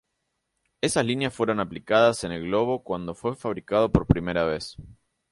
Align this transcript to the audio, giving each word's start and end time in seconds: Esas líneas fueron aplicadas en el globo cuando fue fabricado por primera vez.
Esas 0.81 1.05
líneas 1.05 1.31
fueron 1.31 1.59
aplicadas 1.59 2.23
en 2.23 2.31
el 2.31 2.41
globo 2.41 2.83
cuando 2.83 3.13
fue 3.13 3.35
fabricado 3.35 3.91
por 3.91 4.07
primera 4.07 4.45
vez. 4.45 4.75